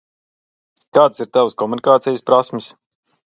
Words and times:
Kādas 0.97 1.21
ir 1.25 1.29
Tavas 1.37 1.57
komunikācijas 1.63 2.25
prasmes? 2.31 2.73